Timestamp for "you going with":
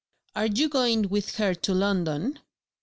0.47-1.35